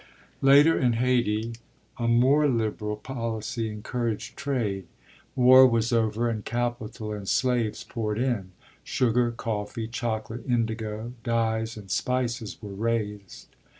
[0.41, 1.53] Later, in Hayti,
[1.99, 4.87] a more liberal policy encouraged trade;
[5.35, 8.51] war was over and capital and slaves poured in.
[8.83, 13.45] Sugar, coffee, chocolate, indigo, dyes, and spices were raised.